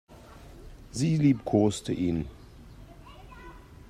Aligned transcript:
Sie 0.89 1.15
liebkoste 1.15 1.93
ihn. 1.93 2.25